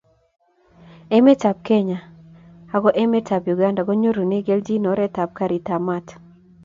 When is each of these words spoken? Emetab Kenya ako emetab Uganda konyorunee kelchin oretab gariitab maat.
Emetab 1.17 1.57
Kenya 1.67 1.99
ako 2.75 2.89
emetab 3.03 3.43
Uganda 3.53 3.81
konyorunee 3.87 4.45
kelchin 4.47 4.89
oretab 4.91 5.29
gariitab 5.37 5.81
maat. 5.87 6.07